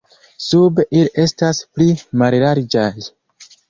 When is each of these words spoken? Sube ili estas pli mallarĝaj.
Sube 0.45 0.85
ili 1.01 1.13
estas 1.25 1.63
pli 1.77 1.89
mallarĝaj. 2.25 2.93